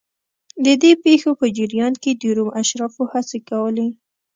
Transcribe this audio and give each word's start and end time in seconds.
د 0.65 0.67
دې 0.81 0.91
پېښو 1.03 1.31
په 1.39 1.45
جریان 1.57 1.93
کې 2.03 2.11
د 2.21 2.23
روم 2.37 2.49
اشرافو 2.61 3.03
هڅې 3.11 3.39
کولې 3.49 3.87